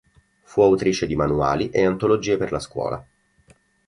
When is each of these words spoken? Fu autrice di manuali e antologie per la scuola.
Fu 0.41 0.63
autrice 0.63 1.05
di 1.05 1.15
manuali 1.15 1.69
e 1.69 1.85
antologie 1.85 2.35
per 2.35 2.51
la 2.51 2.57
scuola. 2.57 3.07